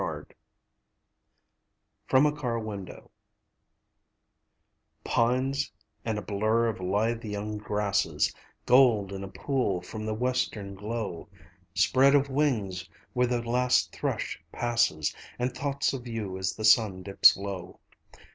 [0.03, 0.35] WHITING
[2.07, 3.11] FROM A CAR WINDOW
[5.03, 5.71] Pines,
[6.03, 8.33] and a blur of lithe young grasses;
[8.65, 11.29] Gold in a pool, from the western glow;
[11.75, 17.03] Spread of wings where the last thrush passes And thoughts of you as the sun
[17.03, 17.79] dips low.